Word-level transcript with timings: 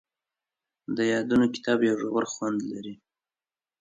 د 0.95 0.97
یادونو 1.11 1.45
کتاب 1.55 1.79
یو 1.87 1.95
ژور 2.01 2.25
خوند 2.33 2.59
لري. 2.71 2.95